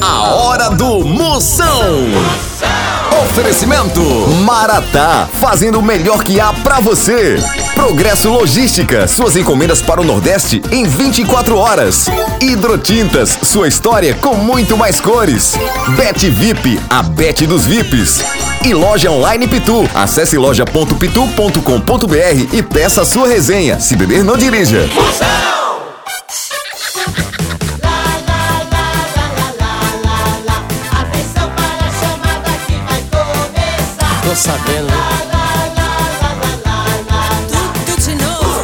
A 0.00 0.34
hora 0.34 0.70
do 0.70 1.04
Moção. 1.04 2.06
Oferecimento 3.22 4.00
Maratá, 4.44 5.28
fazendo 5.40 5.78
o 5.78 5.82
melhor 5.82 6.22
que 6.22 6.40
há 6.40 6.52
pra 6.52 6.80
você. 6.80 7.42
Progresso 7.74 8.30
Logística, 8.30 9.08
suas 9.08 9.36
encomendas 9.36 9.82
para 9.82 10.00
o 10.00 10.04
Nordeste 10.04 10.62
em 10.70 10.84
24 10.84 11.56
horas. 11.56 12.06
Hidrotintas, 12.40 13.38
sua 13.42 13.68
história 13.68 14.14
com 14.14 14.34
muito 14.34 14.76
mais 14.76 15.00
cores. 15.00 15.54
Bet 15.96 16.28
VIP, 16.30 16.80
a 16.88 17.02
Bet 17.02 17.46
dos 17.46 17.66
VIPs. 17.66 18.22
E 18.64 18.74
loja 18.74 19.10
online 19.10 19.48
Pitu. 19.48 19.88
Acesse 19.94 20.36
loja.pitu.com.br 20.36 22.48
e 22.52 22.62
peça 22.62 23.04
sua 23.04 23.28
resenha. 23.28 23.80
Se 23.80 23.96
beber, 23.96 24.24
não 24.24 24.36
dirija. 24.36 24.84
Atenção 24.84 25.47
sabendo? 34.38 34.92
Tudo 37.48 38.00
de 38.00 38.14
novo. 38.14 38.62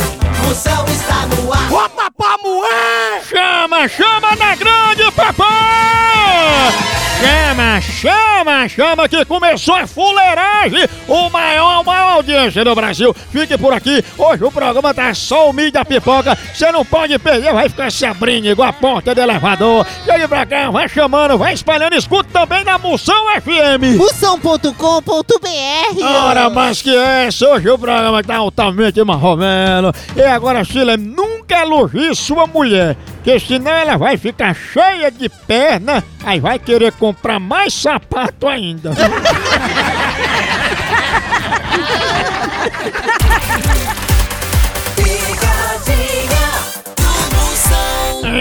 O 0.48 0.54
céu 0.54 0.84
está 0.88 1.26
no 1.26 1.52
ar. 1.52 1.68
Bota 1.68 2.10
pra 2.16 2.38
moer! 2.38 3.24
Chama, 3.28 3.88
chama 3.88 4.36
na 4.36 4.54
grande, 4.54 5.10
papai! 5.12 6.72
Chama, 7.20 7.80
chama, 7.80 8.68
chama 8.68 9.08
que 9.08 9.24
começou 9.24 9.74
a 9.74 9.86
fuleiragem! 9.86 10.88
O 11.08 11.28
maior, 11.30 11.80
a 11.80 11.82
maior 11.82 12.03
audiência 12.14 12.64
do 12.64 12.74
Brasil. 12.74 13.14
Fique 13.30 13.56
por 13.58 13.72
aqui. 13.72 14.02
Hoje 14.16 14.44
o 14.44 14.50
programa 14.50 14.94
tá 14.94 15.12
só 15.14 15.50
o 15.50 15.52
milho 15.52 15.72
da 15.72 15.84
pipoca. 15.84 16.36
Você 16.52 16.70
não 16.72 16.84
pode 16.84 17.18
perder, 17.18 17.52
vai 17.52 17.68
ficar 17.68 17.90
se 17.90 18.04
abrindo 18.06 18.46
igual 18.46 18.68
a 18.68 18.72
porta 18.72 19.14
do 19.14 19.20
elevador. 19.20 19.86
E 20.06 20.10
aí 20.10 20.26
pra 20.26 20.46
cá, 20.46 20.70
vai 20.70 20.88
chamando, 20.88 21.38
vai 21.38 21.54
espalhando. 21.54 21.94
Escuta 21.94 22.28
também 22.32 22.64
na 22.64 22.78
Moção 22.78 23.14
FM. 23.40 23.96
Moção.com.br 23.96 26.02
Ora, 26.02 26.50
mas 26.50 26.82
que 26.82 26.94
é 26.94 27.26
essa? 27.26 27.48
Hoje 27.48 27.68
o 27.68 27.78
programa 27.78 28.22
tá 28.22 28.36
altamente 28.36 29.02
marromeno. 29.02 29.92
E 30.16 30.22
agora, 30.22 30.64
Sheila, 30.64 30.96
nunca 30.96 31.60
elogie 31.60 32.14
sua 32.14 32.46
mulher, 32.46 32.96
que 33.22 33.38
senão 33.38 33.72
ela 33.72 33.96
vai 33.96 34.16
ficar 34.16 34.54
cheia 34.54 35.10
de 35.10 35.28
perna, 35.28 36.02
aí 36.24 36.40
vai 36.40 36.58
querer 36.58 36.92
comprar 36.92 37.38
mais 37.38 37.72
sapato 37.74 38.48
ainda. 38.48 38.92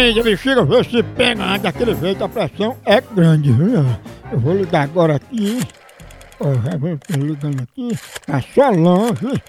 Ei, 0.04 0.22
bexiga, 0.22 0.66
vê 0.66 0.84
se 0.84 1.02
pega 1.02 1.58
daquele 1.60 1.96
jeito, 1.96 2.24
a 2.24 2.28
pressão 2.28 2.76
é 2.84 3.00
grande, 3.00 3.52
viu? 3.52 3.86
Eu 4.32 4.40
vou 4.40 4.54
ligar 4.54 4.84
agora 4.84 5.16
aqui. 5.16 5.60
Ó, 6.40 6.54
já 6.56 6.78
vem 6.78 7.00
ligando 7.22 7.62
aqui. 7.62 7.98
Tá 8.26 8.42
só 8.54 8.70
longe. 8.70 9.42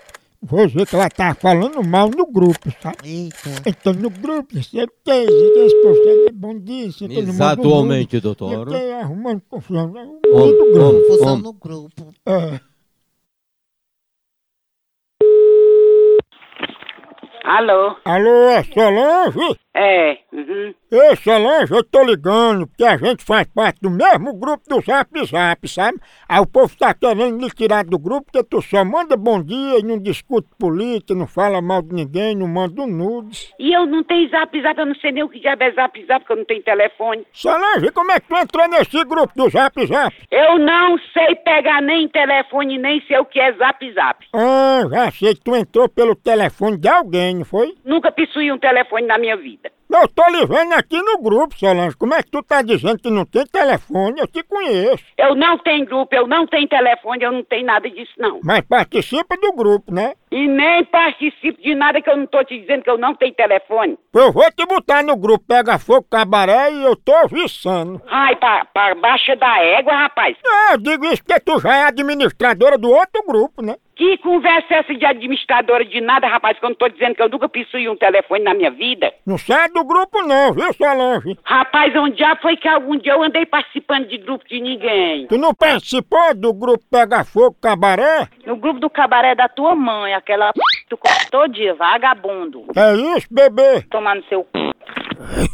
Vou 0.43 0.69
ver 0.69 0.87
que 0.87 0.95
ela 0.95 1.09
tá 1.09 1.35
falando 1.35 1.83
mal 1.83 2.11
no 2.11 2.27
grupo, 2.27 2.71
sabe? 2.83 2.99
Eita. 3.03 3.63
Então, 3.67 3.95
no 3.95 4.11
grupo, 4.11 4.63
certeza 4.63 5.27
que 5.27 5.59
esse 5.61 5.83
povo 5.83 5.99
é 6.29 6.33
bom 6.33 6.59
disso. 6.59 7.07
Exatamente, 7.11 8.21
doutor. 8.21 8.71
Eu 8.71 8.97
arrumando 9.01 9.41
confusão 9.49 9.91
né? 9.91 10.07
Confusão 10.23 11.39
no 11.39 11.53
grupo. 11.55 12.13
É. 12.27 12.61
Alô? 17.45 17.97
Alô, 18.07 18.49
é 18.49 18.63
Solange? 18.65 19.61
É. 19.75 20.19
Uhum. 20.33 20.73
Ei, 20.93 21.17
Solange, 21.17 21.75
eu 21.75 21.83
tô 21.83 22.05
ligando 22.05 22.69
porque 22.69 22.85
a 22.85 22.97
gente 22.97 23.25
faz 23.25 23.45
parte 23.53 23.81
do 23.81 23.91
mesmo 23.91 24.33
grupo 24.35 24.63
do 24.69 24.81
Zap 24.81 25.11
Zap, 25.27 25.69
sabe? 25.69 25.99
Aí 26.29 26.39
o 26.41 26.47
povo 26.47 26.77
tá 26.79 26.95
querendo 26.95 27.37
me 27.37 27.51
tirar 27.51 27.85
do 27.85 27.99
grupo 27.99 28.31
porque 28.31 28.47
tu 28.49 28.63
só 28.63 28.85
manda 28.85 29.17
bom 29.17 29.43
dia 29.43 29.81
e 29.81 29.83
não 29.83 29.99
discute 29.99 30.49
política, 30.59 31.15
não 31.15 31.27
fala 31.27 31.61
mal 31.61 31.83
de 31.83 31.93
ninguém, 31.93 32.37
não 32.37 32.47
manda 32.47 32.83
um 32.83 32.87
nudes. 32.87 33.53
E 33.59 33.73
eu 33.73 33.85
não 33.85 34.05
tenho 34.05 34.29
zap 34.31 34.63
zap, 34.63 34.79
eu 34.79 34.87
não 34.87 34.95
sei 34.95 35.11
nem 35.11 35.25
o 35.25 35.29
que 35.29 35.41
diabo 35.41 35.65
é 35.65 35.73
zap 35.73 36.07
zap, 36.07 36.21
porque 36.21 36.33
eu 36.33 36.37
não 36.37 36.45
tenho 36.45 36.63
telefone. 36.63 37.27
Solange, 37.33 37.91
como 37.91 38.13
é 38.13 38.21
que 38.21 38.29
tu 38.29 38.37
entrou 38.37 38.69
nesse 38.69 39.05
grupo 39.05 39.33
do 39.35 39.51
Zap 39.51 39.87
Zap? 39.87 40.15
Eu 40.31 40.59
não 40.59 40.97
sei 41.13 41.35
pegar 41.37 41.83
nem 41.83 42.09
telefone, 42.09 42.79
nem 42.79 43.03
sei 43.09 43.19
o 43.19 43.25
que 43.25 43.41
é 43.41 43.53
zap 43.55 43.93
zap. 43.93 44.25
Ah, 44.33 44.83
já 44.89 45.11
sei 45.11 45.35
que 45.35 45.41
tu 45.43 45.57
entrou 45.57 45.89
pelo 45.89 46.15
telefone 46.15 46.77
de 46.79 46.89
alguém, 46.89 47.35
não 47.35 47.45
foi? 47.45 47.75
Nunca 47.85 48.13
possuí 48.13 48.53
um 48.53 48.59
telefone 48.59 49.07
na 49.07 49.19
minha 49.19 49.37
vida. 49.37 49.64
Eu 49.95 50.09
tô 50.09 50.27
lhe 50.29 50.45
vendo 50.45 50.73
aqui 50.73 51.01
no 51.01 51.19
grupo, 51.23 51.57
Solange. 51.57 51.97
Como 51.97 52.15
é 52.15 52.23
que 52.23 52.29
tu 52.29 52.43
tá 52.43 52.63
dizendo 52.63 52.99
que 52.99 53.09
não 53.09 53.25
tem 53.25 53.47
telefone? 53.47 54.21
Eu 54.21 54.27
te 54.27 54.43
conheço. 54.43 55.05
Eu 55.17 55.37
não 55.37 55.57
tenho 55.59 55.87
grupo, 55.87 56.13
eu 56.13 56.27
não 56.27 56.49
tenho 56.49 56.67
telefone, 56.69 57.23
eu 57.23 57.31
não 57.31 57.45
tenho 57.45 57.65
nada 57.65 57.89
disso, 57.89 58.13
não. 58.19 58.41
Mas 58.43 58.63
participa 58.63 59.37
do 59.37 59.53
grupo, 59.53 59.95
né? 59.95 60.15
E 60.33 60.49
nem 60.49 60.85
participo 60.87 61.63
de 61.63 61.77
nada 61.77 62.03
que 62.03 62.11
eu 62.11 62.17
não 62.17 62.27
tô 62.27 62.43
te 62.43 62.59
dizendo 62.59 62.83
que 62.83 62.91
eu 62.91 62.99
não 62.99 63.15
tenho 63.15 63.33
telefone. 63.35 63.97
Eu 64.13 64.33
vou 64.33 64.51
te 64.51 64.67
botar 64.67 65.05
no 65.05 65.17
grupo 65.17 65.45
Pega 65.47 65.79
Fogo 65.79 66.07
Cabaré 66.11 66.73
e 66.73 66.83
eu 66.83 66.97
tô 66.97 67.29
viçando. 67.29 68.03
Ai, 68.09 68.35
pra, 68.35 68.65
pra 68.65 68.97
baixa 68.97 69.37
da 69.37 69.63
égua, 69.63 69.93
rapaz. 69.95 70.37
É, 70.45 70.75
eu 70.75 70.79
digo 70.79 71.05
isso 71.07 71.23
porque 71.25 71.39
tu 71.39 71.61
já 71.61 71.77
é 71.77 71.87
administradora 71.87 72.77
do 72.77 72.91
outro 72.91 73.23
grupo, 73.25 73.63
né? 73.63 73.77
Que 73.97 74.19
conversa 74.19 74.75
é 74.75 74.79
essa 74.79 74.95
de 74.95 75.07
administradora 75.07 75.85
de 75.85 76.01
nada, 76.01 76.27
rapaz, 76.27 76.59
que 76.59 76.65
eu 76.65 76.71
não 76.71 76.77
tô 76.77 76.89
dizendo 76.89 77.15
que 77.15 77.23
eu 77.23 77.29
nunca 77.29 77.49
possuí 77.49 77.89
um 77.89 77.97
telefone 77.97 78.43
na 78.43 78.53
minha 78.53 78.71
vida? 78.71 79.13
Não 79.25 79.39
sai 79.39 79.69
do 79.69 79.85
grupo 79.85 80.21
não, 80.23 80.53
viu, 80.53 80.73
Solange? 80.73 81.39
Rapaz, 81.45 81.95
onde 81.95 82.19
já 82.19 82.35
foi 82.37 82.57
que 82.57 82.67
algum 82.67 82.97
dia 82.97 83.13
eu 83.13 83.23
andei 83.23 83.47
participando 83.47 84.09
de 84.09 84.19
grupo 84.19 84.45
de 84.49 84.61
ninguém? 84.61 85.29
Tu 85.29 85.39
não 85.39 85.55
participou 85.55 86.35
do 86.35 86.53
grupo 86.53 86.85
Pega 86.91 87.25
Fogo 87.25 87.57
Cabaré? 87.63 88.29
No 88.45 88.57
grupo 88.57 88.81
do 88.81 88.91
cabaré 88.91 89.35
da 89.35 89.49
tua 89.49 89.75
mãe, 89.77 90.13
aquela 90.13 90.53
p... 90.53 90.61
tu 90.89 90.99
todo 91.31 91.53
dia, 91.53 91.75
vagabundo. 91.75 92.65
É 92.77 92.95
isso, 93.17 93.29
bebê? 93.31 93.83
Tomar 93.91 94.17
no 94.17 94.25
seu 94.25 94.47
c... 94.53 95.51